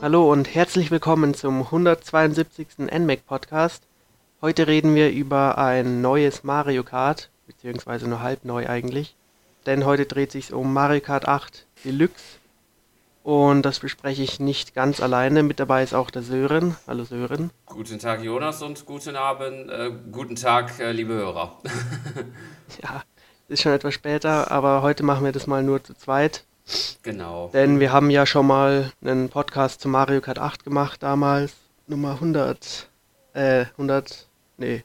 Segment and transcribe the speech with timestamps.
[0.00, 2.68] Hallo und herzlich willkommen zum 172.
[2.78, 3.82] NMAC Podcast.
[4.40, 9.16] Heute reden wir über ein neues Mario Kart, beziehungsweise nur halb neu eigentlich.
[9.66, 12.38] Denn heute dreht sich um Mario Kart 8 Deluxe.
[13.24, 15.42] Und das bespreche ich nicht ganz alleine.
[15.42, 16.76] Mit dabei ist auch der Sören.
[16.86, 17.50] Hallo Sören.
[17.66, 21.58] Guten Tag Jonas und guten Abend, äh, guten Tag äh, liebe Hörer.
[22.84, 23.02] ja,
[23.48, 26.44] ist schon etwas später, aber heute machen wir das mal nur zu zweit.
[27.02, 27.50] Genau.
[27.52, 31.54] Denn wir haben ja schon mal einen Podcast zu Mario Kart 8 gemacht damals.
[31.86, 32.88] Nummer 100,
[33.32, 34.28] äh, 100,
[34.58, 34.84] nee,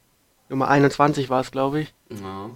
[0.50, 1.94] Nummer 21 war es, glaube ich.
[2.10, 2.50] Ja.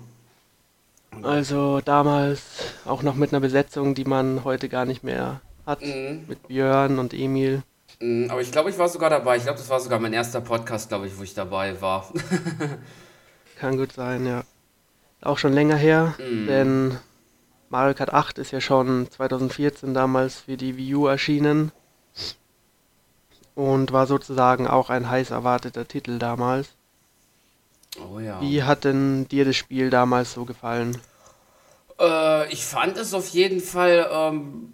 [1.23, 2.44] Also damals
[2.85, 5.82] auch noch mit einer Besetzung, die man heute gar nicht mehr hat.
[5.82, 6.26] Mhm.
[6.27, 7.63] Mit Björn und Emil.
[7.99, 9.38] Mhm, aber ich glaube, ich war sogar dabei.
[9.38, 12.12] Ich glaube, das war sogar mein erster Podcast, glaube ich, wo ich dabei war.
[13.60, 14.44] Kann gut sein, ja.
[15.21, 16.48] Auch schon länger her, mhm.
[16.48, 16.98] denn
[17.70, 21.71] Mario Kart 8 ist ja schon 2014 damals für die Wii U erschienen
[23.55, 26.70] und war sozusagen auch ein heiß erwarteter Titel damals.
[27.99, 28.40] Oh ja.
[28.40, 30.98] Wie hat denn dir das Spiel damals so gefallen?
[31.99, 34.73] Äh, ich fand es auf jeden Fall ähm,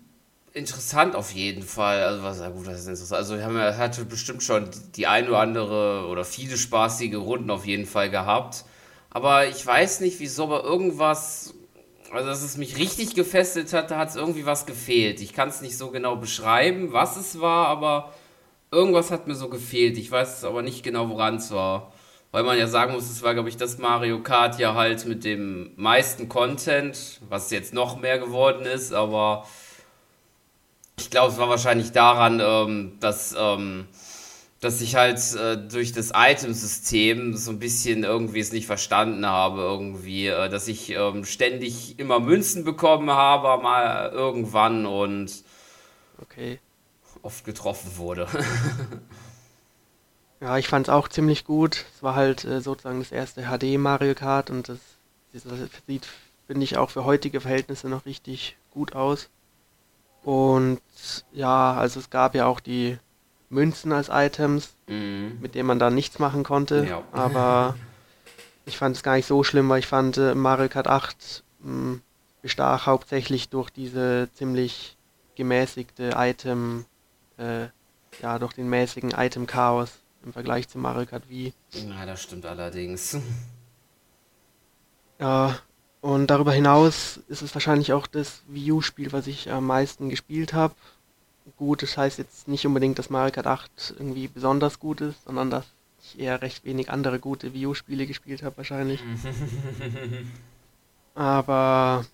[0.53, 2.03] interessant, auf jeden Fall.
[2.03, 3.19] Also was ja gut, das ist interessant.
[3.19, 7.49] Also wir haben ja hatte bestimmt schon die ein oder andere oder viele spaßige Runden
[7.49, 8.66] auf jeden Fall gehabt.
[9.09, 11.53] Aber ich weiß nicht, wieso, aber irgendwas
[12.14, 15.19] also, dass es mich richtig gefesselt hat, da hat es irgendwie was gefehlt.
[15.19, 18.14] Ich kann es nicht so genau beschreiben, was es war, aber
[18.72, 19.97] irgendwas hat mir so gefehlt.
[19.97, 21.92] Ich weiß aber nicht genau, woran es war.
[22.31, 25.23] Weil man ja sagen muss, es war, glaube ich, das Mario Kart ja halt mit
[25.23, 29.48] dem meisten Content, was jetzt noch mehr geworden ist, aber
[31.00, 33.36] ich glaube, es war wahrscheinlich daran, ähm, dass.
[33.38, 33.88] Ähm,
[34.64, 39.61] dass ich halt äh, durch das Itemsystem so ein bisschen irgendwie es nicht verstanden habe,
[39.61, 45.43] irgendwie, äh, dass ich ähm, ständig immer Münzen bekommen habe, mal irgendwann und
[46.21, 46.60] okay.
[47.21, 48.27] oft getroffen wurde.
[50.39, 51.86] ja, ich fand es auch ziemlich gut.
[51.95, 54.80] Es war halt äh, sozusagen das erste HD Mario Kart und das,
[55.33, 55.43] das
[55.87, 56.08] sieht,
[56.48, 59.30] finde ich, auch für heutige Verhältnisse noch richtig gut aus.
[60.23, 60.80] Und
[61.33, 62.98] ja, also es gab ja auch die
[63.53, 65.37] Münzen als Items, mhm.
[65.41, 66.86] mit denen man da nichts machen konnte.
[66.87, 67.03] Ja.
[67.11, 67.75] Aber
[68.65, 71.69] ich fand es gar nicht so schlimm, weil ich fand äh, Mario Kart 8 mh,
[71.69, 72.02] hm,
[72.42, 74.97] bestach hauptsächlich durch diese ziemlich
[75.36, 76.86] gemäßigte Item,
[77.37, 77.67] äh,
[78.21, 79.92] ja, durch den mäßigen Item-Chaos
[80.25, 81.53] im Vergleich zu Mario Kart Wii.
[81.71, 83.17] Ja, das stimmt allerdings.
[85.19, 85.58] Ja,
[86.02, 90.53] und darüber hinaus ist es wahrscheinlich auch das Wii U-Spiel, was ich am meisten gespielt
[90.53, 90.75] habe
[91.58, 91.83] gut.
[91.83, 95.65] Das heißt jetzt nicht unbedingt, dass Mario Kart 8 irgendwie besonders gut ist, sondern dass
[96.04, 99.02] ich eher recht wenig andere gute Wii U-Spiele gespielt habe wahrscheinlich.
[101.15, 102.05] Aber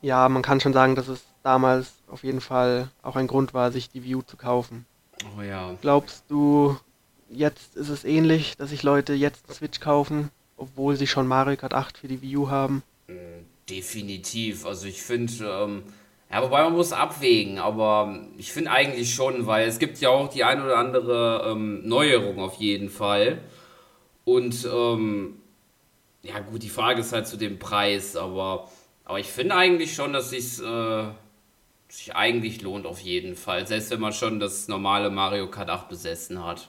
[0.00, 3.72] ja, man kann schon sagen, dass es damals auf jeden Fall auch ein Grund war,
[3.72, 4.86] sich die Wii U zu kaufen.
[5.36, 5.74] Oh ja.
[5.80, 6.78] Glaubst du,
[7.28, 11.56] jetzt ist es ähnlich, dass sich Leute jetzt einen Switch kaufen, obwohl sie schon Mario
[11.56, 12.82] Kart 8 für die Wii U haben?
[13.08, 13.12] Äh,
[13.68, 14.64] definitiv.
[14.64, 15.82] Also ich finde, ähm,
[16.32, 20.28] ja, wobei man muss abwägen, aber ich finde eigentlich schon, weil es gibt ja auch
[20.28, 23.40] die ein oder andere ähm, Neuerung auf jeden Fall.
[24.24, 25.40] Und ähm,
[26.22, 28.68] ja gut, die Frage ist halt zu dem Preis, aber,
[29.04, 31.04] aber ich finde eigentlich schon, dass es äh,
[31.88, 35.88] sich eigentlich lohnt auf jeden Fall, selbst wenn man schon das normale Mario Kart 8
[35.88, 36.68] besessen hat.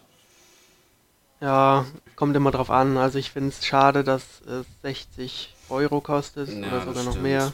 [1.39, 1.85] Ja,
[2.16, 2.97] kommt immer drauf an.
[2.97, 7.53] Also ich finde es schade, dass es 60 Euro kostet ja, oder sogar noch mehr.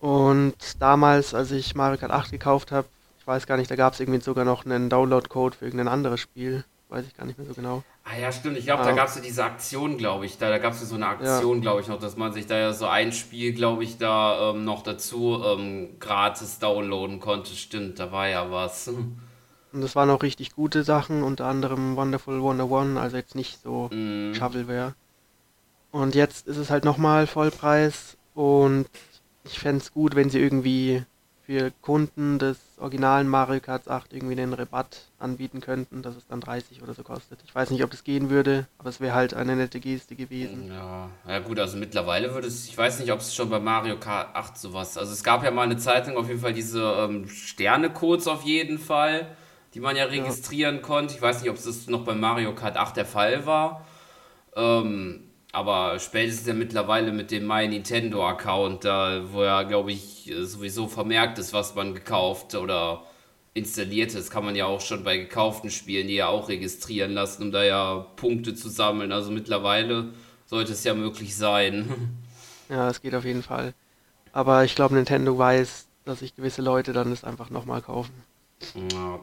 [0.00, 2.88] Und damals, als ich Mario Kart 8 gekauft habe,
[3.18, 6.20] ich weiß gar nicht, da gab es irgendwie sogar noch einen Download-Code für irgendein anderes
[6.20, 6.64] Spiel.
[6.88, 7.82] Weiß ich gar nicht mehr so genau.
[8.04, 8.56] Ah ja, stimmt.
[8.56, 8.86] Ich glaube, ah.
[8.86, 10.38] da gab es ja diese Aktion, glaube ich.
[10.38, 11.60] Da, da gab es ja so eine Aktion, ja.
[11.60, 14.64] glaube ich, noch, dass man sich da ja so ein Spiel, glaube ich, da ähm,
[14.64, 17.54] noch dazu ähm, gratis downloaden konnte.
[17.54, 18.88] Stimmt, da war ja was.
[19.72, 23.90] Und das waren auch richtig gute Sachen, unter anderem Wonderful 101, also jetzt nicht so
[23.92, 24.32] mm.
[24.32, 24.94] Shovelware.
[25.90, 28.86] Und jetzt ist es halt nochmal Vollpreis und
[29.50, 31.02] ich fände es gut, wenn sie irgendwie
[31.48, 36.42] für Kunden des originalen Mario Kart 8 irgendwie den Rabatt anbieten könnten, dass es dann
[36.42, 37.38] 30 oder so kostet.
[37.46, 40.70] Ich weiß nicht, ob das gehen würde, aber es wäre halt eine nette Geste gewesen.
[40.70, 43.98] Ja, ja gut, also mittlerweile würde es, ich weiß nicht, ob es schon bei Mario
[43.98, 46.82] Kart 8 sowas, also es gab ja mal eine Zeit lang auf jeden Fall diese
[46.82, 49.34] ähm, Sterne-Codes auf jeden Fall,
[49.72, 50.82] die man ja registrieren ja.
[50.82, 51.14] konnte.
[51.14, 53.86] Ich weiß nicht, ob es noch bei Mario Kart 8 der Fall war.
[54.54, 60.32] Ähm, aber spätestens ja mittlerweile mit dem My Nintendo Account, da wo ja, glaube ich,
[60.42, 63.04] sowieso vermerkt ist, was man gekauft oder
[63.54, 67.44] installiert ist, kann man ja auch schon bei gekauften Spielen die ja auch registrieren lassen,
[67.44, 69.10] um da ja Punkte zu sammeln.
[69.10, 70.12] Also mittlerweile
[70.46, 72.16] sollte es ja möglich sein.
[72.70, 73.72] Ja, es geht auf jeden Fall.
[74.30, 78.12] Aber ich glaube, Nintendo weiß, dass sich gewisse Leute dann das einfach nochmal kaufen.
[78.92, 79.18] Ja.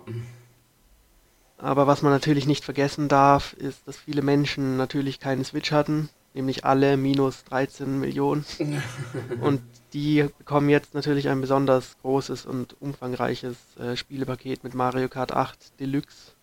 [1.66, 6.10] Aber was man natürlich nicht vergessen darf, ist, dass viele Menschen natürlich keinen Switch hatten,
[6.36, 8.46] nämlich alle minus 13 Millionen.
[9.42, 15.32] und die bekommen jetzt natürlich ein besonders großes und umfangreiches äh, Spielepaket mit Mario Kart
[15.32, 16.34] 8 Deluxe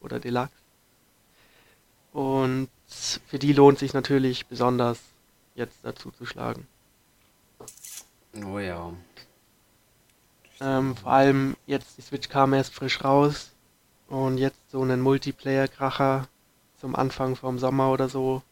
[0.00, 0.54] oder Deluxe.
[2.12, 2.68] Und
[3.26, 5.00] für die lohnt sich natürlich besonders
[5.56, 6.68] jetzt dazu zu schlagen.
[8.46, 8.92] Oh ja.
[10.60, 13.50] Ähm, vor allem jetzt, die Switch kam erst frisch raus
[14.08, 16.28] und jetzt so einen Multiplayer-Kracher
[16.80, 18.42] zum Anfang vom Sommer oder so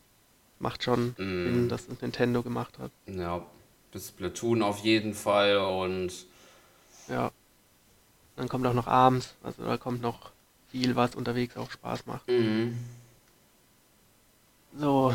[0.58, 1.16] macht schon mm.
[1.16, 2.90] Sinn, dass es Nintendo gemacht hat.
[3.06, 3.44] Ja,
[3.92, 6.12] bis Splatoon auf jeden Fall und.
[7.08, 7.30] Ja.
[8.36, 10.30] Dann kommt auch noch abends, also da kommt noch
[10.68, 12.28] viel, was unterwegs auch Spaß macht.
[12.28, 12.74] Mm.
[14.76, 15.14] So.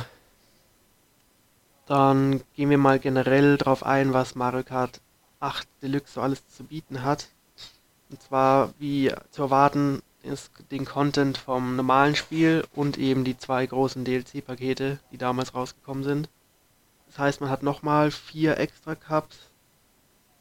[1.85, 5.01] Dann gehen wir mal generell drauf ein, was Mario Kart
[5.39, 7.27] 8 Deluxe so alles zu bieten hat.
[8.09, 13.65] Und zwar, wie zu erwarten, ist den Content vom normalen Spiel und eben die zwei
[13.65, 16.29] großen DLC-Pakete, die damals rausgekommen sind.
[17.07, 19.38] Das heißt, man hat nochmal vier extra Cups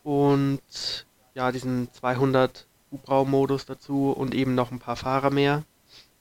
[0.02, 5.64] und ja, diesen 200 Hubraum-Modus dazu und eben noch ein paar Fahrer mehr.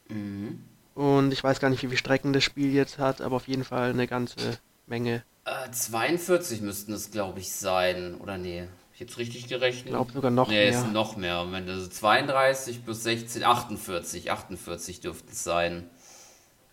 [0.07, 0.63] Mhm.
[0.95, 3.63] Und ich weiß gar nicht, wie viele Strecken das Spiel jetzt hat, aber auf jeden
[3.63, 5.23] Fall eine ganze Menge.
[5.45, 8.67] Äh, 42 müssten es, glaube ich, sein, oder nee?
[8.99, 9.85] Ich jetzt richtig gerechnet?
[9.85, 10.71] Ich glaube sogar noch nee, mehr.
[10.71, 11.45] Nee, ist noch mehr.
[11.51, 15.89] Wenn das 32 plus 16, 48, 48 dürfte es sein.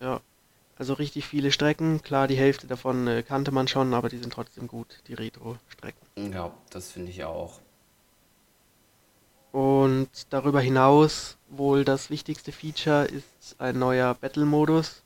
[0.01, 0.19] Ja,
[0.77, 2.01] also richtig viele Strecken.
[2.01, 6.33] Klar, die Hälfte davon äh, kannte man schon, aber die sind trotzdem gut, die Retro-Strecken.
[6.33, 7.61] Ja, das finde ich auch.
[9.53, 15.03] Und darüber hinaus wohl das wichtigste Feature ist ein neuer Battle-Modus.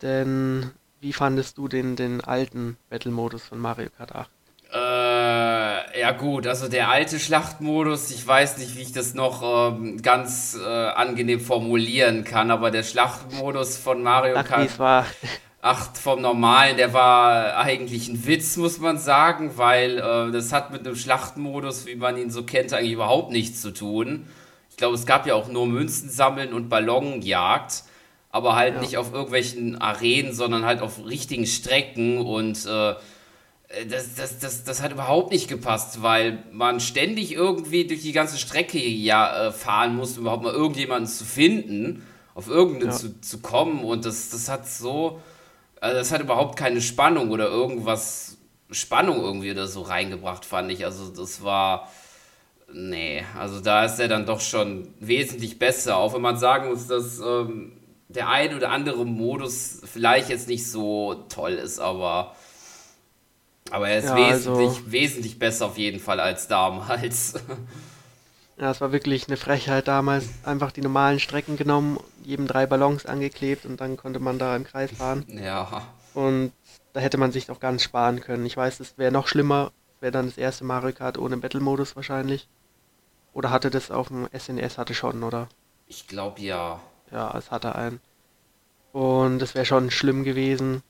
[0.00, 4.30] Denn wie fandest du den, den alten Battle-Modus von Mario Kart 8?
[5.98, 10.56] Ja gut, also der alte Schlachtmodus, ich weiß nicht, wie ich das noch ähm, ganz
[10.56, 15.06] äh, angenehm formulieren kann, aber der Schlachtmodus von Mario Ach, Kart war.
[15.60, 20.70] 8 vom normalen, der war eigentlich ein Witz, muss man sagen, weil äh, das hat
[20.70, 24.28] mit einem Schlachtmodus, wie man ihn so kennt, eigentlich überhaupt nichts zu tun.
[24.70, 27.82] Ich glaube, es gab ja auch nur Münzen sammeln und Ballonjagd,
[28.30, 28.80] aber halt ja.
[28.82, 32.94] nicht auf irgendwelchen Arenen, sondern halt auf richtigen Strecken und äh,
[33.90, 38.38] das, das, das, das hat überhaupt nicht gepasst, weil man ständig irgendwie durch die ganze
[38.38, 42.96] Strecke ja äh, fahren muss, um überhaupt mal irgendjemanden zu finden, auf irgendeinen ja.
[42.96, 43.84] zu, zu kommen.
[43.84, 45.20] Und das, das hat so,
[45.80, 48.38] also das hat überhaupt keine Spannung oder irgendwas,
[48.70, 50.86] Spannung irgendwie oder so reingebracht, fand ich.
[50.86, 51.90] Also das war,
[52.72, 56.86] nee, also da ist er dann doch schon wesentlich besser, auch wenn man sagen muss,
[56.86, 57.72] dass ähm,
[58.08, 62.34] der ein oder andere Modus vielleicht jetzt nicht so toll ist, aber
[63.70, 67.34] aber er ist ja, wesentlich, also, wesentlich besser auf jeden Fall als damals.
[68.60, 70.28] Ja, es war wirklich eine Frechheit damals.
[70.42, 74.64] Einfach die normalen Strecken genommen, jedem drei Ballons angeklebt und dann konnte man da im
[74.64, 75.24] Kreis fahren.
[75.28, 75.82] Ja.
[76.12, 76.52] Und
[76.92, 78.44] da hätte man sich auch ganz sparen können.
[78.46, 79.70] Ich weiß, es wäre noch schlimmer.
[80.00, 82.48] Wäre dann das erste Mario Kart ohne Battle-Modus wahrscheinlich.
[83.32, 85.48] Oder hatte das auf dem SNES hatte schon, oder?
[85.86, 86.80] Ich glaube ja.
[87.12, 88.00] Ja, es hatte einen.
[88.92, 90.82] Und es wäre schon schlimm gewesen.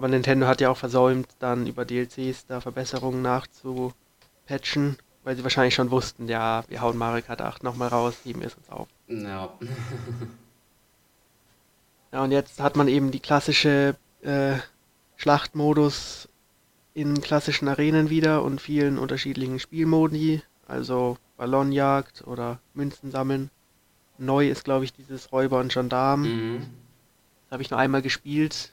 [0.00, 5.74] Aber Nintendo hat ja auch versäumt, dann über DLCs da Verbesserungen nachzupatchen, weil sie wahrscheinlich
[5.74, 8.88] schon wussten, ja, wir hauen Mario Kart 8 nochmal raus, heben es uns auf.
[9.08, 9.52] Ja.
[12.12, 14.54] ja, und jetzt hat man eben die klassische äh,
[15.16, 16.30] Schlachtmodus
[16.94, 23.50] in klassischen Arenen wieder und vielen unterschiedlichen Spielmodi, also Ballonjagd oder Münzen sammeln.
[24.16, 26.22] Neu ist, glaube ich, dieses Räuber und Gendarm.
[26.22, 26.66] Mhm.
[27.44, 28.72] Das habe ich nur einmal gespielt.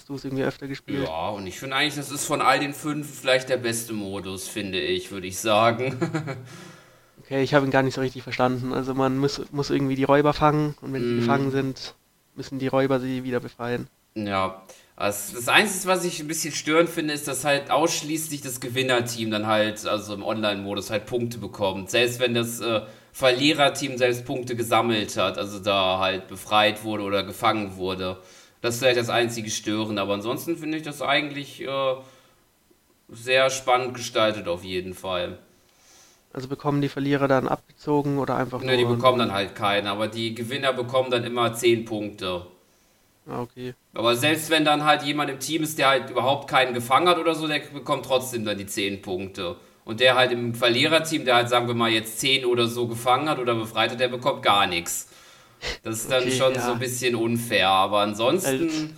[0.00, 1.06] Hast du es irgendwie öfter gespielt?
[1.06, 4.48] Ja, und ich finde eigentlich, das ist von all den fünf vielleicht der beste Modus,
[4.48, 5.98] finde ich, würde ich sagen.
[7.22, 8.72] okay, ich habe ihn gar nicht so richtig verstanden.
[8.72, 11.08] Also man muss, muss irgendwie die Räuber fangen und wenn mm.
[11.10, 11.94] die gefangen sind,
[12.34, 13.88] müssen die Räuber sie wieder befreien.
[14.14, 14.62] Ja,
[14.96, 19.30] also das Einzige, was ich ein bisschen störend finde, ist, dass halt ausschließlich das Gewinnerteam
[19.30, 21.90] dann halt, also im Online-Modus, halt Punkte bekommt.
[21.90, 22.80] Selbst wenn das äh,
[23.12, 28.16] Verliererteam selbst Punkte gesammelt hat, also da halt befreit wurde oder gefangen wurde.
[28.60, 31.94] Das ist vielleicht das einzige Stören, aber ansonsten finde ich das eigentlich äh,
[33.08, 35.38] sehr spannend gestaltet auf jeden Fall.
[36.32, 38.70] Also bekommen die Verlierer dann abgezogen oder einfach nur...
[38.70, 42.46] Ne, die bekommen dann halt keinen, aber die Gewinner bekommen dann immer 10 Punkte.
[43.26, 43.74] Ah, okay.
[43.94, 47.18] Aber selbst wenn dann halt jemand im Team ist, der halt überhaupt keinen gefangen hat
[47.18, 49.56] oder so, der bekommt trotzdem dann die 10 Punkte.
[49.84, 53.28] Und der halt im Verliererteam, der halt, sagen wir mal, jetzt 10 oder so gefangen
[53.28, 55.08] hat oder befreit hat, der bekommt gar nichts.
[55.82, 56.62] Das ist dann okay, schon ja.
[56.62, 58.96] so ein bisschen unfair, aber ansonsten.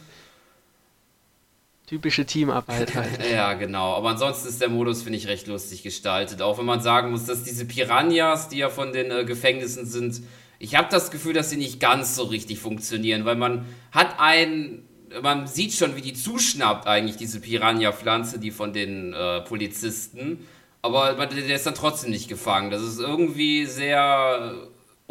[1.87, 3.31] typische Teamarbeit halt.
[3.31, 3.95] ja, genau.
[3.95, 6.43] Aber ansonsten ist der Modus, finde ich, recht lustig gestaltet.
[6.43, 10.23] Auch wenn man sagen muss, dass diese Piranhas, die ja von den äh, Gefängnissen sind,
[10.59, 14.87] ich habe das Gefühl, dass sie nicht ganz so richtig funktionieren, weil man hat einen,
[15.21, 20.47] man sieht schon, wie die zuschnappt eigentlich, diese Piranha-Pflanze, die von den äh, Polizisten.
[20.81, 22.71] Aber der ist dann trotzdem nicht gefangen.
[22.71, 24.55] Das ist irgendwie sehr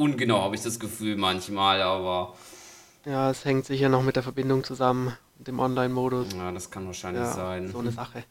[0.02, 2.36] ungenau, habe ich das Gefühl manchmal, aber.
[3.06, 6.28] Ja, es hängt sicher noch mit der Verbindung zusammen, mit dem Online-Modus.
[6.36, 7.72] Ja, das kann wahrscheinlich Ja, sein.
[7.72, 8.24] so eine Sache.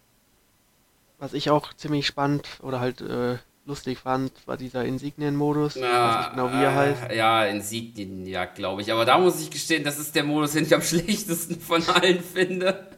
[1.18, 3.36] Was ich auch ziemlich spannend oder halt äh,
[3.66, 5.76] lustig fand, war dieser Insignien-Modus.
[5.76, 7.02] Ich weiß nicht genau, wie er heißt.
[7.10, 8.90] äh, Ja, Insignien, ja, glaube ich.
[8.92, 12.22] Aber da muss ich gestehen, das ist der Modus, den ich am schlechtesten von allen
[12.22, 12.88] finde.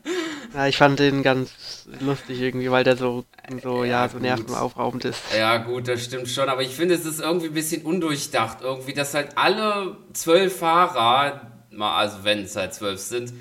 [0.55, 3.25] Ja, ich fand den ganz lustig irgendwie, weil der so,
[3.63, 5.23] so Ja, ja, so nervenaufraubend ist.
[5.37, 6.49] Ja, gut, das stimmt schon.
[6.49, 8.61] Aber ich finde, es ist irgendwie ein bisschen undurchdacht.
[8.61, 11.41] Irgendwie, dass halt alle zwölf Fahrer,
[11.71, 13.33] mal, also wenn es halt zwölf sind,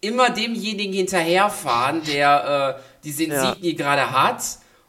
[0.00, 3.50] immer demjenigen hinterherfahren, der äh, diese Ja.
[3.50, 4.42] Insignie gerade hat.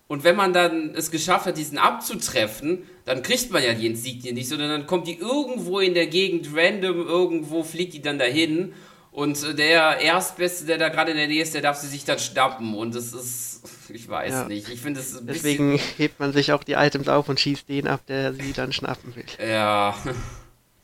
[0.08, 4.32] Und wenn man dann es geschafft hat, diesen abzutreffen, dann kriegt man ja die Insignie
[4.32, 8.74] nicht, sondern dann kommt die irgendwo in der Gegend random, irgendwo fliegt die dann dahin.
[9.14, 12.18] Und der Erstbeste, der da gerade in der Nähe ist, der darf sie sich dann
[12.18, 12.74] schnappen.
[12.76, 14.44] Und das ist, ich weiß Ja.
[14.46, 14.70] nicht.
[14.70, 15.44] Ich finde es ein bisschen.
[15.44, 18.74] Deswegen hebt man sich auch die Items auf und schießt den ab, der sie dann
[18.74, 19.26] schnappen will.
[19.48, 19.96] Ja,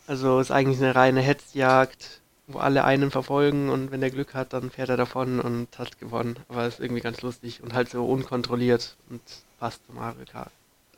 [0.05, 4.53] Also ist eigentlich eine reine Hetzjagd, wo alle einen verfolgen und wenn der Glück hat,
[4.53, 6.37] dann fährt er davon und hat gewonnen.
[6.49, 9.21] Aber ist irgendwie ganz lustig und halt so unkontrolliert und
[9.59, 10.51] passt zum Mario Kart.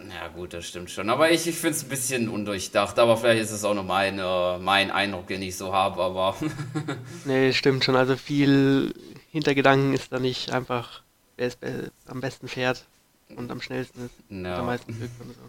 [0.09, 1.09] Ja gut, das stimmt schon.
[1.09, 2.97] Aber ich, ich finde es ein bisschen undurchdacht.
[2.99, 6.01] Aber vielleicht ist es auch nur mein, äh, mein Eindruck, den ich so habe.
[6.01, 6.35] Aber
[7.25, 7.95] Nee, stimmt schon.
[7.95, 8.93] Also viel
[9.31, 11.01] Hintergedanken ist da nicht einfach,
[11.37, 12.85] wer es be am besten fährt
[13.35, 14.15] und am schnellsten ist.
[14.29, 14.59] Ja.
[14.59, 15.41] Am meisten Glück und so.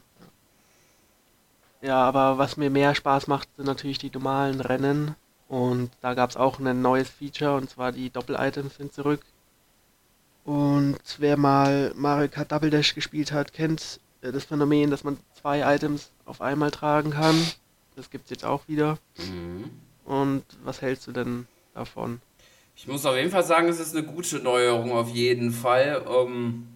[1.83, 1.89] Ja.
[1.89, 5.15] ja, aber was mir mehr Spaß macht, sind natürlich die normalen Rennen.
[5.49, 9.21] Und da gab es auch ein neues Feature und zwar die Doppel-Items sind zurück.
[10.45, 15.75] Und wer mal Mario Kart Double Dash gespielt hat, kennt das Phänomen, dass man zwei
[15.75, 17.37] Items auf einmal tragen kann.
[17.97, 18.99] Das gibt's jetzt auch wieder.
[19.19, 19.71] Mhm.
[20.05, 22.21] Und was hältst du denn davon?
[22.77, 26.05] Ich muss auf jeden Fall sagen, es ist eine gute Neuerung auf jeden Fall.
[26.09, 26.67] Ähm,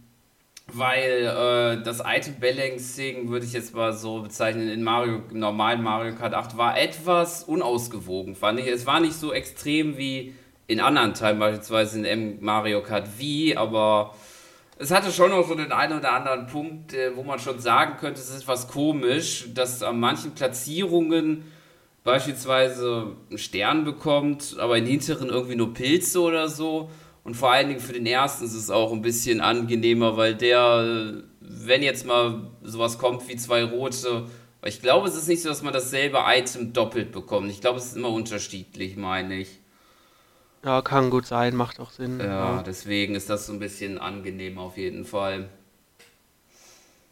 [0.73, 5.83] weil äh, das Item Balancing, würde ich jetzt mal so bezeichnen, in Mario, im normalen
[5.83, 8.67] Mario Kart 8 war etwas unausgewogen, fand ich.
[8.67, 10.35] Es war nicht so extrem wie
[10.67, 14.15] in anderen Teilen, beispielsweise in M Mario Kart Wii, aber
[14.79, 17.97] es hatte schon noch so den einen oder anderen Punkt, äh, wo man schon sagen
[17.99, 21.45] könnte, es ist etwas komisch, dass an manchen Platzierungen
[22.05, 26.91] beispielsweise einen Stern bekommt, aber in hinteren irgendwie nur Pilze oder so.
[27.25, 31.17] Und vor allen Dingen für den ersten ist es auch ein bisschen angenehmer, weil der,
[31.19, 34.27] äh, wenn jetzt mal sowas kommt wie zwei rote,
[34.65, 37.51] ich glaube, es ist nicht so, dass man dasselbe Item doppelt bekommt.
[37.51, 39.61] Ich glaube, es ist immer unterschiedlich, meine ich.
[40.67, 42.19] Ja, kann gut sein, macht auch Sinn.
[42.19, 45.49] Ja, deswegen ist das so ein bisschen angenehmer auf jeden Fall.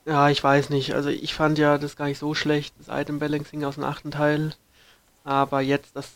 [0.05, 0.93] Ja, ich weiß nicht.
[0.93, 4.11] Also ich fand ja das gar nicht so schlecht, das Item Balancing aus dem achten
[4.11, 4.55] Teil.
[5.23, 6.11] Aber jetzt das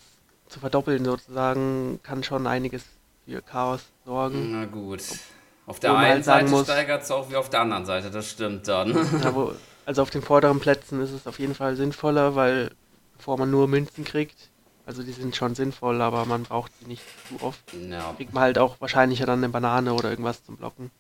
[0.49, 2.83] zu verdoppeln sozusagen, kann schon einiges
[3.25, 4.51] für Chaos sorgen.
[4.51, 5.05] Na gut.
[5.65, 8.91] Auf der einen Seite steigert es auch wie auf der anderen Seite, das stimmt dann.
[9.23, 9.53] Ja, wo,
[9.87, 12.73] also auf den vorderen Plätzen ist es auf jeden Fall sinnvoller, weil
[13.17, 14.51] bevor man nur Münzen kriegt,
[14.89, 17.63] also die sind schon sinnvoll, aber man braucht sie nicht zu oft.
[17.75, 18.15] ja.
[18.17, 20.91] Kriegt man halt auch wahrscheinlich dann eine Banane oder irgendwas zum Blocken.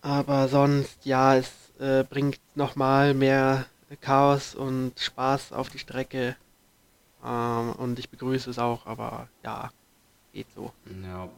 [0.00, 3.66] Aber sonst, ja, es äh, bringt nochmal mehr
[4.00, 6.36] Chaos und Spaß auf die Strecke.
[7.24, 9.70] Ähm, und ich begrüße es auch, aber ja,
[10.32, 10.72] geht so.
[11.02, 11.28] Ja.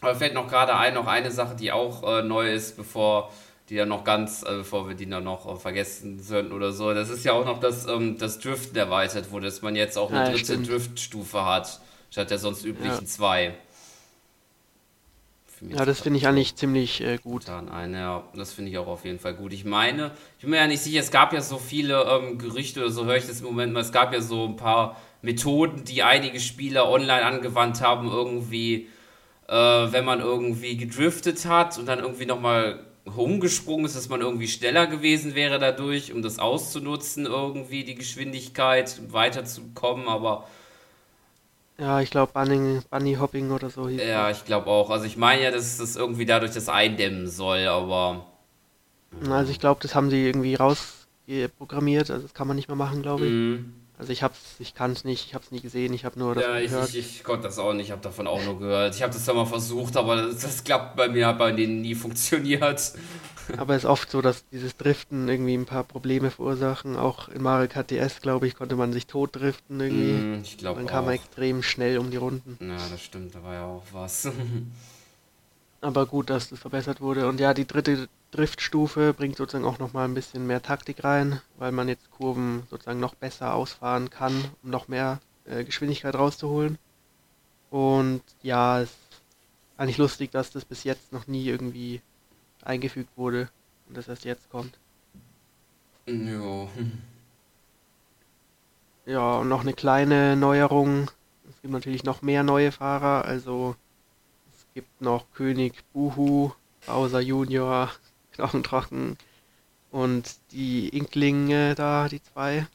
[0.00, 3.30] Aber fällt noch gerade ein, noch eine Sache, die auch äh, neu ist, bevor
[3.70, 6.92] die dann noch ganz, äh, bevor wir die dann noch äh, vergessen sollten oder so.
[6.92, 10.10] Das ist ja auch noch, dass ähm, das Driften erweitert wurde, dass man jetzt auch
[10.10, 10.68] eine Ah, ja, dritte stimmt.
[10.68, 13.54] Driftstufe hat, statt der sonst üblichen zwei.
[15.46, 17.46] Für mich Ja, das finde ich eigentlich ziemlich äh, gut.
[17.46, 19.52] Dann eine, ja, das finde ich auch auf jeden Fall gut.
[19.52, 22.80] Ich meine, ich bin mir ja nicht sicher, es gab ja so viele ähm, Gerüchte
[22.80, 25.84] oder so höre ich das im Moment mal, es gab ja so ein paar Methoden,
[25.84, 28.88] die einige Spieler online angewandt haben, irgendwie,
[29.48, 32.84] äh, wenn man irgendwie gedriftet hat und dann irgendwie nochmal
[33.16, 39.00] rumgesprungen ist, dass man irgendwie schneller gewesen wäre dadurch, um das auszunutzen, irgendwie die Geschwindigkeit
[39.12, 40.46] weiterzukommen, aber
[41.80, 44.90] Ja, ich glaube Bunny, Bunny Hopping oder so hieß ja, ich glaube auch.
[44.90, 48.26] Also ich meine ja, dass das irgendwie dadurch das eindämmen soll, aber
[49.12, 49.30] das.
[49.30, 53.02] Also ich glaube, das haben sie irgendwie rausprogrammiert, also das kann man nicht mehr machen,
[53.02, 53.38] glaube ich.
[53.38, 56.34] mm, Also ich hab's, ich kann es nicht, ich hab's nie gesehen, ich habe nur
[56.34, 56.88] das Ja, ich, gehört.
[56.88, 58.94] ich, ich konnte das auch nicht, ich habe davon auch nur gehört.
[58.94, 61.82] Ich habe das zwar mal versucht, aber das, das klappt bei mir, hat bei denen
[61.82, 62.94] nie funktioniert.
[63.58, 66.96] Aber es ist oft so, dass dieses Driften irgendwie ein paar Probleme verursachen.
[66.96, 70.24] Auch in Mario Kart DS, glaube ich, konnte man sich tot driften irgendwie.
[70.38, 71.18] Mm, ich glaube Dann kam man auch.
[71.18, 72.56] extrem schnell um die Runden.
[72.60, 74.28] Ja, das stimmt, da war ja auch was.
[75.82, 77.28] Aber gut, dass das verbessert wurde.
[77.28, 81.72] Und ja, die dritte Driftstufe bringt sozusagen auch nochmal ein bisschen mehr Taktik rein, weil
[81.72, 84.32] man jetzt Kurven sozusagen noch besser ausfahren kann,
[84.62, 86.78] um noch mehr äh, Geschwindigkeit rauszuholen.
[87.70, 89.22] Und ja, es ist
[89.76, 92.02] eigentlich lustig, dass das bis jetzt noch nie irgendwie
[92.62, 93.48] eingefügt wurde
[93.88, 94.78] und das erst jetzt kommt.
[96.06, 96.68] Jo.
[99.06, 101.10] Ja, und noch eine kleine Neuerung.
[101.48, 103.24] Es gibt natürlich noch mehr neue Fahrer.
[103.24, 103.74] Also
[104.52, 106.52] es gibt noch König Buhu,
[106.86, 107.90] Bowser Junior,
[108.40, 109.16] Knochentrocken
[109.90, 112.66] und die Inklinge da, die zwei.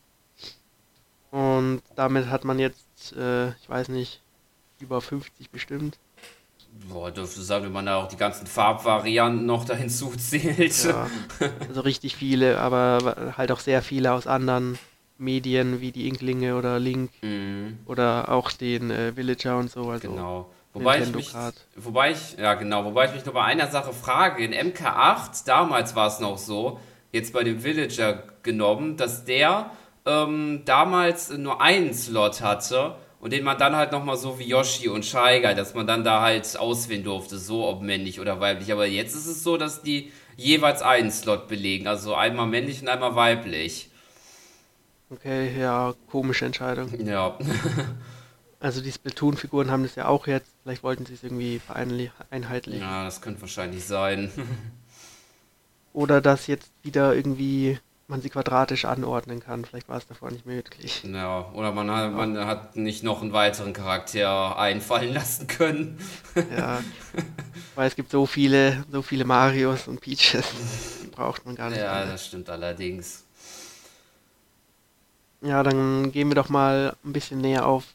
[1.31, 4.21] Und damit hat man jetzt, äh, ich weiß nicht,
[4.79, 5.97] über 50 bestimmt.
[6.89, 10.83] Boah, dürfte sagen, wenn man da auch die ganzen Farbvarianten noch da hinzuzählt.
[10.83, 11.09] Ja,
[11.67, 14.77] also richtig viele, aber halt auch sehr viele aus anderen
[15.17, 19.89] Medien wie die Inklinge oder Link Mhm, oder auch den äh, Villager und so.
[19.89, 20.49] Also genau.
[20.75, 21.33] Wobei ich, mich,
[21.77, 24.43] wobei ich, ja genau, wobei ich mich nur bei einer Sache frage.
[24.43, 26.81] In MK8, damals war es noch so,
[27.13, 29.71] jetzt bei dem Villager genommen, dass der
[30.05, 34.89] ähm, damals nur einen Slot hatte und den man dann halt nochmal so wie Yoshi
[34.89, 38.69] und Shaiga, dass man dann da halt auswählen durfte, so ob männlich oder weiblich.
[38.73, 42.89] Aber jetzt ist es so, dass die jeweils einen Slot belegen, also einmal männlich und
[42.89, 43.89] einmal weiblich.
[45.09, 46.89] Okay, ja, komische Entscheidung.
[47.05, 47.37] Ja,
[48.65, 50.49] Also die Splatoon-Figuren haben das ja auch jetzt.
[50.63, 52.81] Vielleicht wollten sie es irgendwie vereinli- einheitlichen.
[52.81, 54.31] ja, das könnte wahrscheinlich sein.
[55.93, 59.65] Oder dass jetzt wieder irgendwie man sie quadratisch anordnen kann.
[59.65, 61.03] Vielleicht war es davor nicht möglich.
[61.03, 65.99] Ja, oder man hat, man hat nicht noch einen weiteren Charakter einfallen lassen können.
[66.57, 66.83] Ja.
[67.75, 70.45] Weil es gibt so viele, so viele Marios und Peaches.
[71.03, 71.79] Die braucht man gar nicht.
[71.79, 72.11] Ja, alle.
[72.11, 73.25] das stimmt allerdings.
[75.41, 77.85] Ja, dann gehen wir doch mal ein bisschen näher auf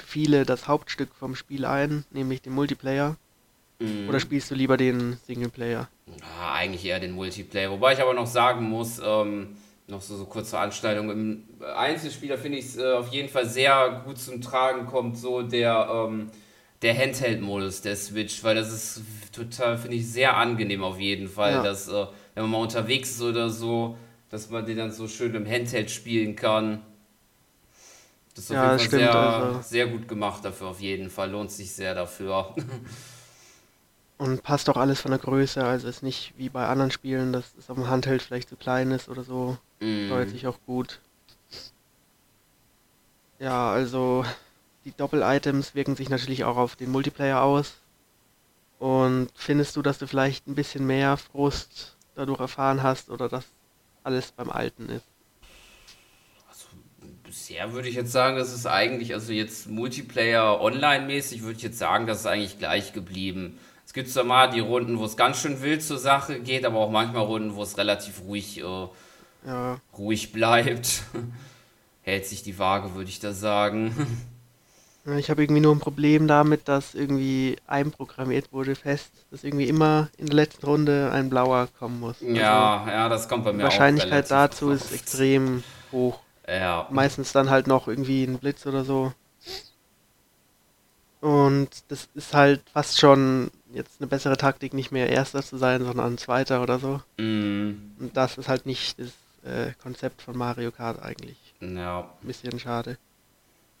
[0.00, 3.16] viele das Hauptstück vom Spiel ein, nämlich den Multiplayer.
[3.78, 4.08] Mhm.
[4.08, 5.88] Oder spielst du lieber den Singleplayer?
[6.06, 7.70] Ja, eigentlich eher den Multiplayer.
[7.70, 11.44] Wobei ich aber noch sagen muss, ähm, noch so, so kurz zur Anschneidung, im
[11.76, 15.88] Einzelspieler finde ich es äh, auf jeden Fall sehr gut zum Tragen kommt so der,
[15.90, 16.30] ähm,
[16.82, 19.02] der Handheld-Modus der Switch, weil das ist
[19.32, 21.62] total, finde ich, sehr angenehm auf jeden Fall, Ja.
[21.62, 23.96] dass, äh, wenn man mal unterwegs ist oder so,
[24.30, 26.80] dass man den dann so schön im Handheld spielen kann.
[28.34, 31.10] Das ist auf Ja, jeden Fall stimmt, sehr, also- sehr gut gemacht dafür, auf jeden
[31.10, 31.30] Fall.
[31.30, 32.54] Lohnt sich sehr dafür.
[34.18, 37.54] Und passt auch alles von der Größe, also ist nicht wie bei anderen Spielen, dass
[37.58, 39.58] es auf dem Handheld vielleicht zu klein ist oder so.
[40.06, 40.32] Steuert Mm.
[40.32, 41.00] sich auch gut.
[43.38, 44.24] Ja, also
[44.84, 47.74] die Doppel-Items wirken sich natürlich auch auf den Multiplayer aus.
[48.78, 53.46] Und findest du, dass du vielleicht ein bisschen mehr Frust dadurch erfahren hast oder dass
[54.04, 55.06] alles beim Alten ist?
[57.34, 61.80] Bisher würde ich jetzt sagen, das ist eigentlich, also jetzt Multiplayer online-mäßig, würde ich jetzt
[61.80, 63.58] sagen, das ist eigentlich gleich geblieben.
[63.84, 66.78] Es gibt zwar mal die Runden, wo es ganz schön wild zur Sache geht, aber
[66.78, 68.86] auch manchmal Runden, wo es relativ ruhig, äh,
[69.44, 71.02] Ja, ruhig bleibt.
[72.02, 74.06] Hält sich die Waage, würde ich da sagen.
[75.04, 79.68] Ja, Ich habe irgendwie nur ein Problem damit, dass irgendwie einprogrammiert wurde fest, dass irgendwie
[79.68, 82.22] immer in der letzten Runde ein blauer kommen muss.
[82.22, 86.23] Also Ja, ja, das kommt bei die mir auch Wahrscheinlichkeit relativ dazu ist extrem hoch.
[86.46, 89.12] Ja, Meistens dann halt noch irgendwie ein Blitz oder so.
[91.20, 95.82] Und das ist halt fast schon jetzt eine bessere Taktik, nicht mehr Erster zu sein,
[95.84, 97.00] sondern Zweiter oder so.
[97.16, 99.08] mm, Und das ist halt nicht das
[99.44, 101.36] äh, Konzept von Mario Kart eigentlich.
[101.60, 102.00] ja.
[102.00, 102.98] Ein bisschen schade.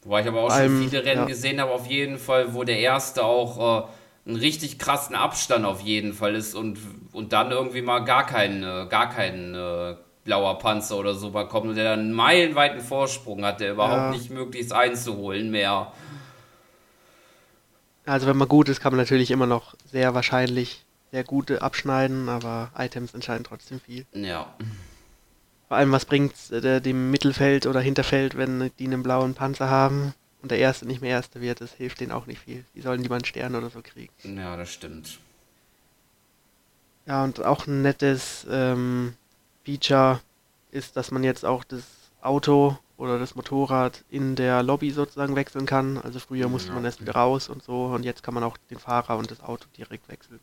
[0.02, 1.26] Wobei ich aber auch Vor schon viele Rennen ja.
[1.26, 5.80] gesehen habe, auf jeden Fall, wo der erste auch äh, einen richtig krassen Abstand auf
[5.80, 6.78] jeden Fall ist und,
[7.12, 11.68] und dann irgendwie mal gar kein, äh, gar kein äh, blauer Panzer oder so bekommt
[11.68, 14.10] und der dann einen meilenweiten Vorsprung hat, der überhaupt Ja.
[14.10, 15.92] nicht möglich ist einzuholen mehr.
[18.06, 22.28] Also wenn man gut ist, kann man natürlich immer noch sehr wahrscheinlich sehr gute abschneiden,
[22.28, 24.04] aber Items entscheiden trotzdem viel.
[24.12, 24.52] Ja.
[25.68, 30.12] Vor allem, was bringt äh, dem Mittelfeld oder Hinterfeld, wenn die einen blauen Panzer haben
[30.42, 31.60] und der Erste nicht mehr Erster wird?
[31.60, 32.64] Das hilft denen auch nicht viel.
[32.74, 34.12] Die sollen lieber einen Stern oder so kriegen.
[34.36, 35.18] Ja, das stimmt.
[37.06, 39.14] Ja, und auch ein nettes ähm,
[39.64, 40.20] Feature
[40.70, 41.84] ist, dass man jetzt auch das
[42.20, 45.98] Auto oder das Motorrad in der Lobby sozusagen wechseln kann.
[45.98, 46.74] Also früher musste Ja.
[46.74, 49.40] man erst wieder raus und so und jetzt kann man auch den Fahrer und das
[49.40, 50.40] Auto direkt wechseln.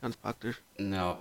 [0.00, 0.62] Ganz praktisch.
[0.78, 1.18] Ja.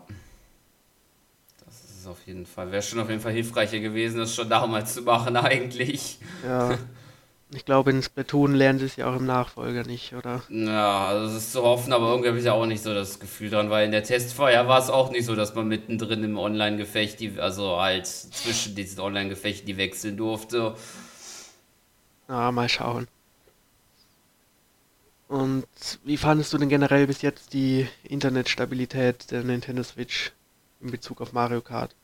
[1.65, 4.93] Das ist auf jeden Fall, wäre schon auf jeden Fall hilfreicher gewesen, das schon damals
[4.93, 6.19] zu machen eigentlich.
[6.45, 6.77] Ja,
[7.51, 10.41] Ich glaube, in Splatoon lernen sie es ja auch im Nachfolger nicht, oder?
[10.49, 13.19] Ja, also es ist zu hoffen, aber irgendwie habe ich ja auch nicht so das
[13.19, 16.37] Gefühl dran, weil in der Testfeier war es auch nicht so, dass man mittendrin im
[16.37, 20.75] Online-Gefecht, also halt zwischen diesen Online-Gefechten, die wechseln durfte.
[22.27, 23.07] Ja, mal schauen.
[25.27, 25.67] Und
[26.03, 30.33] wie fandest du denn generell bis jetzt die Internetstabilität der Nintendo Switch
[30.81, 31.95] in Bezug auf Mario Kart?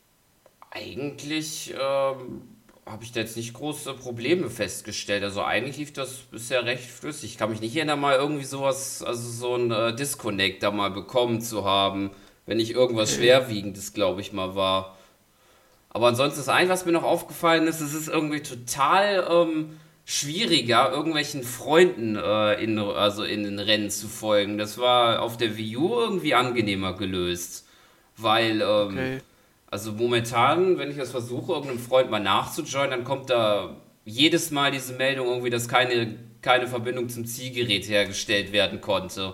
[0.72, 2.42] Eigentlich ähm,
[2.86, 5.24] habe ich da jetzt nicht große Probleme festgestellt.
[5.24, 7.32] Also eigentlich lief das bisher recht flüssig.
[7.32, 10.92] Ich kann mich nicht erinnern, mal irgendwie sowas, also so ein äh, Disconnect da mal
[10.92, 12.12] bekommen zu haben,
[12.46, 14.98] wenn ich irgendwas Schwerwiegendes, glaube ich, mal war.
[15.90, 20.92] Aber ansonsten das ein, was mir noch aufgefallen ist, es ist irgendwie total ähm, schwieriger,
[20.92, 24.58] irgendwelchen Freunden äh, in, also in den Rennen zu folgen.
[24.58, 27.68] Das war auf der Wii U irgendwie angenehmer gelöst.
[28.18, 29.22] Weil, ähm, okay.
[29.72, 34.72] Also momentan, wenn ich das versuche, irgendeinem Freund mal nachzujoinen, dann kommt da jedes Mal
[34.72, 39.34] diese Meldung irgendwie, dass keine, keine Verbindung zum Zielgerät hergestellt werden konnte.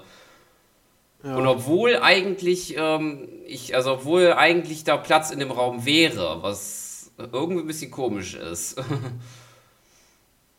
[1.23, 1.35] Ja.
[1.35, 7.11] Und obwohl eigentlich, ähm, ich, also obwohl eigentlich da Platz in dem Raum wäre, was
[7.17, 8.81] irgendwie ein bisschen komisch ist.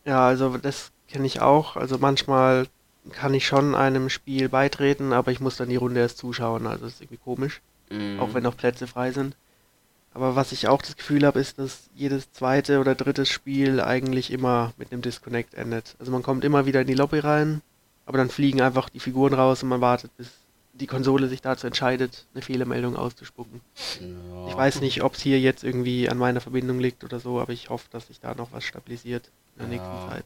[0.05, 1.75] Ja, also das kenne ich auch.
[1.75, 2.65] Also manchmal
[3.11, 6.65] kann ich schon einem Spiel beitreten, aber ich muss dann die Runde erst zuschauen.
[6.65, 7.61] Also das ist irgendwie komisch.
[7.91, 8.19] Mhm.
[8.19, 9.35] Auch wenn noch Plätze frei sind.
[10.19, 14.31] Aber was ich auch das Gefühl habe, ist, dass jedes zweite oder dritte Spiel eigentlich
[14.31, 15.95] immer mit einem Disconnect endet.
[15.97, 17.61] Also man kommt immer wieder in die Lobby rein,
[18.05, 20.27] aber dann fliegen einfach die Figuren raus und man wartet, bis
[20.73, 23.61] die Konsole sich dazu entscheidet, eine Fehlermeldung auszuspucken.
[24.01, 24.49] Ja.
[24.49, 27.53] Ich weiß nicht, ob es hier jetzt irgendwie an meiner Verbindung liegt oder so, aber
[27.53, 29.81] ich hoffe, dass sich da noch was stabilisiert in der ja.
[29.81, 30.25] nächsten Zeit.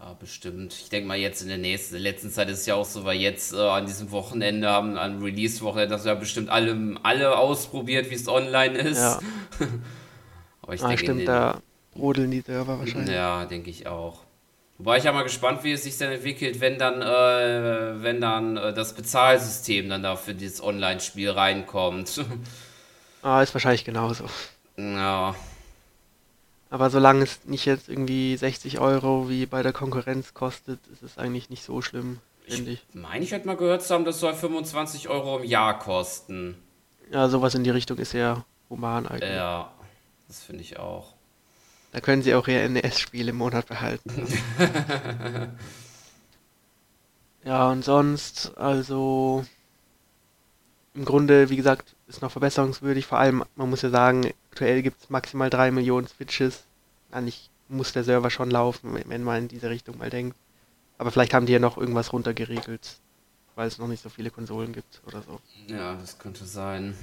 [0.00, 0.72] Ja, bestimmt.
[0.72, 2.86] Ich denke mal, jetzt in der nächsten, in der letzten Zeit ist es ja auch
[2.86, 7.36] so, weil jetzt äh, an diesem Wochenende haben, an Release-Wochenende, das ja bestimmt alle, alle
[7.36, 8.98] ausprobiert, wie es online ist.
[8.98, 9.20] Ja.
[10.62, 11.60] Aber ich ah, denke, stimmt, den, da
[11.94, 13.14] rodeln die Server wahrscheinlich.
[13.14, 14.20] Ja, denke ich auch.
[14.78, 18.56] Wobei ich ja mal gespannt, wie es sich dann entwickelt, wenn dann, äh, wenn dann
[18.56, 22.24] äh, das Bezahlsystem dann da für dieses Online-Spiel reinkommt.
[23.22, 24.24] ah, ist wahrscheinlich genauso.
[24.78, 25.34] Ja.
[26.70, 31.18] Aber solange es nicht jetzt irgendwie 60 Euro wie bei der Konkurrenz kostet, ist es
[31.18, 32.84] eigentlich nicht so schlimm, finde ich.
[32.88, 36.56] Ich meine, ich hätte mal gehört zu haben, das soll 25 Euro im Jahr kosten.
[37.10, 39.30] Ja, sowas in die Richtung ist ja human eigentlich.
[39.30, 39.72] Ja,
[40.28, 41.14] das finde ich auch.
[41.90, 44.28] Da können sie auch ihr NES-Spiel im Monat behalten.
[47.44, 49.44] ja, und sonst, also
[50.94, 53.06] im Grunde, wie gesagt, ist noch verbesserungswürdig.
[53.06, 56.64] Vor allem, man muss ja sagen, aktuell gibt es maximal 3 Millionen Switches.
[57.10, 60.36] Eigentlich muss der Server schon laufen, wenn man in diese Richtung mal denkt.
[60.98, 62.98] Aber vielleicht haben die ja noch irgendwas runtergeregelt,
[63.54, 65.40] weil es noch nicht so viele Konsolen gibt oder so.
[65.68, 66.94] Ja, das könnte sein.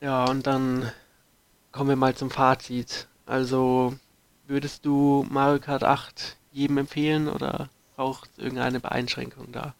[0.00, 0.90] Ja, und dann
[1.72, 3.08] kommen wir mal zum Fazit.
[3.26, 3.94] Also,
[4.46, 9.74] würdest du Mario Kart 8 jedem empfehlen oder braucht es irgendeine Beeinschränkung da?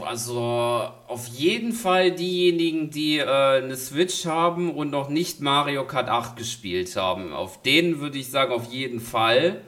[0.00, 0.40] Also
[1.06, 6.36] auf jeden Fall diejenigen, die äh, eine Switch haben und noch nicht Mario Kart 8
[6.36, 7.32] gespielt haben.
[7.32, 9.60] Auf denen würde ich sagen, auf jeden Fall.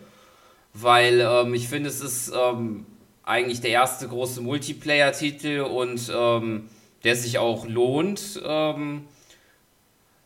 [0.73, 2.87] Weil ähm, ich finde, es ist ähm,
[3.23, 6.69] eigentlich der erste große Multiplayer-Titel und ähm,
[7.05, 8.41] der sich auch lohnt.
[8.45, 9.05] Ähm,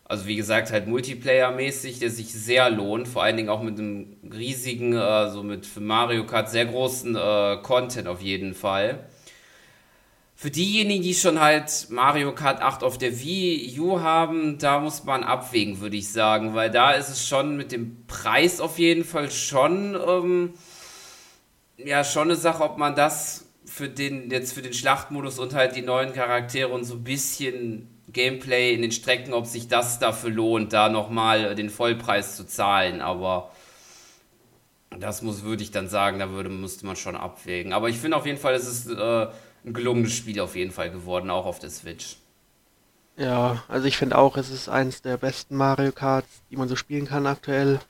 [0.05, 3.09] also wie gesagt, halt Multiplayer-mäßig, der sich sehr lohnt.
[3.09, 6.64] Vor allen Dingen auch mit einem riesigen, äh, so also mit für Mario Kart sehr
[6.64, 9.07] großen äh, Content auf jeden Fall.
[10.40, 15.03] Für diejenigen, die schon halt Mario Kart 8 auf der Wii U haben, da muss
[15.03, 19.03] man abwägen, würde ich sagen, weil da ist es schon mit dem Preis auf jeden
[19.03, 20.55] Fall schon, ähm,
[21.77, 25.74] ja, schon eine Sache, ob man das für den, jetzt für den Schlachtmodus und halt
[25.74, 30.31] die neuen Charaktere und so ein bisschen Gameplay in den Strecken, ob sich das dafür
[30.31, 33.51] lohnt, da nochmal den Vollpreis zu zahlen, aber
[34.96, 37.72] das muss, würde ich dann sagen, da würde, müsste man schon abwägen.
[37.72, 39.27] Aber ich finde auf jeden Fall, es ist äh,
[39.64, 42.16] ein gelungenes Spiel auf jeden Fall geworden, auch auf der Switch.
[43.16, 46.77] Ja, also ich finde auch, es ist eins der besten Mario Karts, die man so
[46.77, 47.81] spielen kann aktuell.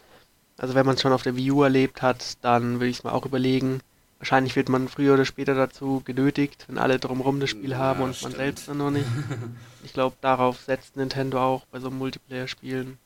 [0.56, 3.04] Also wenn man es schon auf der Wii U erlebt hat, dann würde ich es
[3.04, 3.80] mal auch überlegen.
[4.18, 8.06] Wahrscheinlich wird man früher oder später dazu genötigt, wenn alle drumherum das Spiel haben ja,
[8.06, 8.32] und stimmt.
[8.32, 9.06] man selbst dann noch nicht.
[9.84, 12.98] Ich glaube, darauf setzt Nintendo auch bei so Multiplayer-Spielen.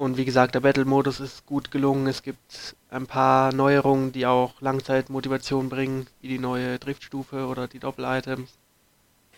[0.00, 2.06] Und wie gesagt, der Battle-Modus ist gut gelungen.
[2.06, 7.80] Es gibt ein paar Neuerungen, die auch Langzeitmotivation bringen, wie die neue Driftstufe oder die
[7.80, 8.48] Doppel-Items.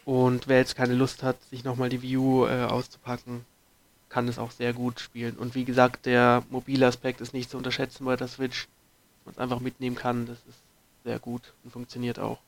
[0.04, 3.44] Und wer jetzt keine Lust hat, sich nochmal die View äh, auszupacken,
[4.08, 5.36] kann es auch sehr gut spielen.
[5.36, 8.68] Und wie gesagt, der mobile Aspekt ist nicht zu unterschätzen bei der Switch.
[9.24, 10.60] Man es einfach mitnehmen kann, das ist
[11.02, 12.38] sehr gut und funktioniert auch.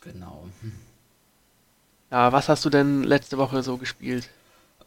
[0.00, 0.46] Genau.
[2.12, 4.30] Ja, was hast du denn letzte Woche so gespielt?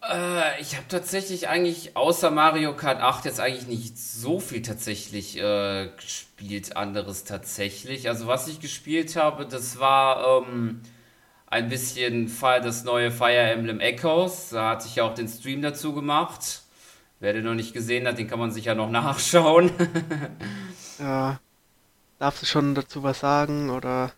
[0.10, 5.38] Äh, ich habe tatsächlich eigentlich außer Mario Kart 8 jetzt eigentlich nicht so viel tatsächlich
[5.38, 8.08] äh, gespielt, anderes tatsächlich.
[8.10, 10.82] Also was ich gespielt habe, das war ähm,
[11.48, 14.50] ein bisschen das neue Fire Emblem Echoes.
[14.50, 16.62] Da hatte ich ja auch den Stream dazu gemacht.
[17.20, 19.72] Wer den noch nicht gesehen hat, den kann man sich ja noch nachschauen.
[21.00, 21.40] ja.
[22.20, 24.14] Darfst du schon dazu was sagen oder?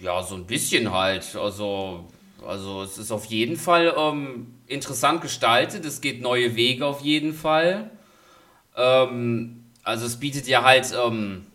[0.00, 1.36] Ja, so ein bisschen halt.
[1.36, 2.08] Also,
[2.46, 5.84] also es ist auf jeden Fall ähm, interessant gestaltet.
[5.84, 7.90] Es geht neue Wege auf jeden Fall.
[8.76, 11.46] Ähm, also es bietet ja halt, ähm,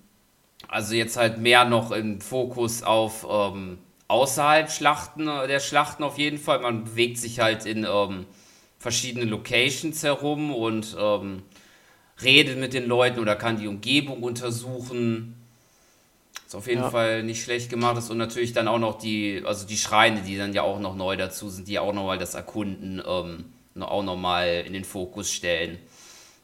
[0.67, 6.17] also jetzt halt mehr noch im Fokus auf ähm, außerhalb Schlachten, äh, der Schlachten auf
[6.17, 6.59] jeden Fall.
[6.59, 8.25] Man bewegt sich halt in ähm,
[8.79, 11.43] verschiedene Locations herum und ähm,
[12.21, 15.42] redet mit den Leuten oder kann die Umgebung untersuchen.
[16.53, 16.91] Ist auf jeden ja.
[16.91, 20.37] Fall nicht schlecht gemacht ist und natürlich dann auch noch die, also die Schreine, die
[20.37, 23.45] dann ja auch noch neu dazu sind, die auch nochmal das Erkunden ähm,
[23.81, 25.79] auch nochmal in den Fokus stellen.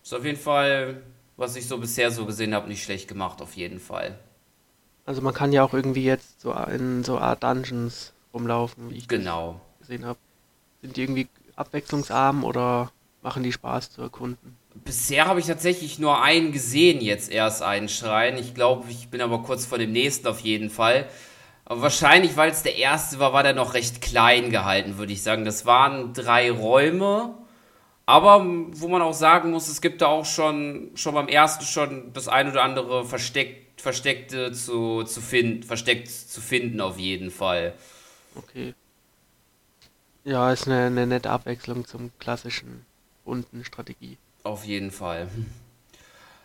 [0.01, 1.03] Ist auf jeden Fall,
[1.37, 4.17] was ich so bisher so gesehen habe, nicht schlecht gemacht, auf jeden Fall.
[5.05, 9.07] Also man kann ja auch irgendwie jetzt so in so Art Dungeons rumlaufen, wie ich
[9.07, 9.61] genau.
[9.79, 10.17] gesehen habe.
[10.81, 12.91] Sind die irgendwie abwechslungsarm oder
[13.21, 14.57] machen die Spaß zu erkunden?
[14.75, 18.37] Bisher habe ich tatsächlich nur einen gesehen, jetzt erst einen Schrein.
[18.37, 21.09] Ich glaube, ich bin aber kurz vor dem nächsten auf jeden Fall.
[21.65, 25.21] Aber wahrscheinlich, weil es der erste war, war der noch recht klein gehalten, würde ich
[25.21, 25.45] sagen.
[25.45, 27.35] Das waren drei Räume.
[28.05, 32.11] Aber wo man auch sagen muss, es gibt da auch schon, schon beim ersten schon
[32.13, 37.73] das ein oder andere versteckt Versteckte zu, zu finden, versteckt zu finden auf jeden Fall.
[38.35, 38.73] Okay.
[40.25, 42.85] Ja, ist eine, eine nette Abwechslung zum klassischen
[43.23, 44.17] bunten Strategie.
[44.43, 45.27] Auf jeden Fall.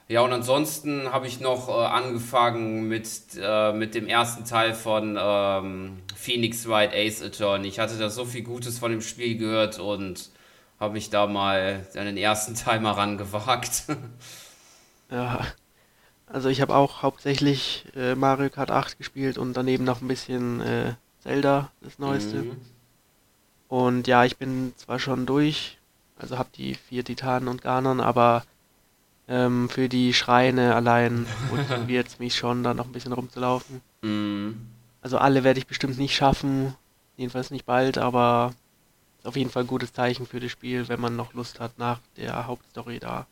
[0.07, 3.09] Ja, und ansonsten habe ich noch äh, angefangen mit,
[3.41, 7.69] äh, mit dem ersten Teil von ähm, Phoenix Wright Ace Attorney.
[7.69, 10.31] Ich hatte da so viel Gutes von dem Spiel gehört und
[10.79, 13.85] habe mich da mal an den ersten Teil mal rangewagt.
[15.11, 15.47] ja,
[16.27, 20.61] also ich habe auch hauptsächlich äh, Mario Kart 8 gespielt und daneben noch ein bisschen
[20.61, 22.43] äh, Zelda, das neueste.
[22.43, 22.57] Mhm.
[23.69, 25.79] Und ja, ich bin zwar schon durch,
[26.25, 28.45] also habe die vier Titanen und Ganon, aber
[29.29, 33.83] ähm, für die Schreine allein motiviert es mich schon, da noch ein bisschen rumzulaufen.
[34.01, 34.57] Mhm.
[35.03, 36.75] Also alle werde ich bestimmt nicht schaffen,
[37.19, 38.55] jedenfalls nicht bald, aber
[39.19, 41.79] ist auf jeden Fall ein gutes Zeichen für das Spiel, wenn man noch Lust hat,
[41.79, 43.27] nach der Hauptstory da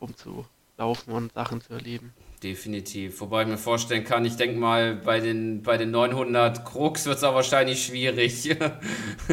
[0.00, 2.14] rumzulaufen und Sachen zu erleben.
[2.44, 3.20] Definitiv.
[3.20, 7.18] Wobei ich mir vorstellen kann, ich denke mal, bei den, bei den 900 Krux wird
[7.18, 8.56] es auch wahrscheinlich schwierig.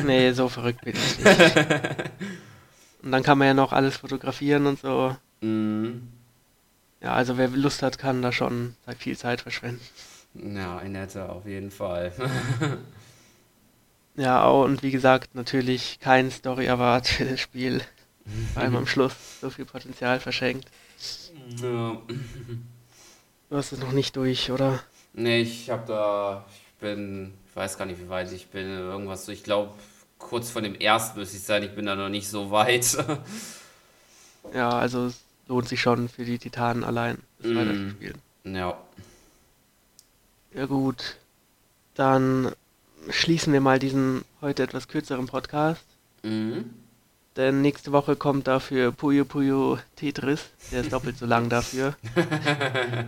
[0.03, 1.55] nee, so verrückt bin ich nicht.
[3.03, 5.15] und dann kann man ja noch alles fotografieren und so.
[5.41, 6.07] Mhm.
[7.01, 9.81] Ja, also wer Lust hat, kann da schon viel Zeit verschwenden.
[10.33, 12.12] Ja, ein netter, auf jeden Fall.
[14.15, 17.81] ja, und wie gesagt, natürlich kein Story-Erwart für das Spiel.
[18.53, 20.67] Vor allem am Schluss so viel Potenzial verschenkt.
[21.62, 22.01] Ja.
[23.49, 24.81] Du hast es noch nicht durch, oder?
[25.13, 29.25] Nee, ich hab da, ich bin, ich weiß gar nicht, wie weit ich bin, irgendwas
[29.25, 29.73] so, ich glaube,
[30.17, 32.97] kurz vor dem ersten müsste ich sein, ich bin da noch nicht so weit.
[34.53, 37.56] ja, also es lohnt sich schon für die Titanen allein, das mm.
[37.56, 38.21] weiterzuspielen.
[38.43, 38.77] Ja.
[40.53, 41.17] Ja gut,
[41.95, 42.51] dann
[43.10, 45.84] schließen wir mal diesen heute etwas kürzeren Podcast.
[46.23, 46.71] Mhm.
[47.36, 50.45] Denn nächste Woche kommt dafür Puyo Puyo Tetris.
[50.71, 51.95] Der ist doppelt so lang dafür.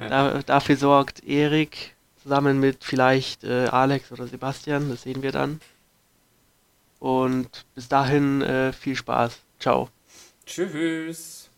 [0.08, 4.90] da, dafür sorgt Erik zusammen mit vielleicht äh, Alex oder Sebastian.
[4.90, 5.60] Das sehen wir dann.
[7.00, 9.40] Und bis dahin äh, viel Spaß.
[9.60, 9.90] Ciao.
[10.46, 11.50] Tschüss.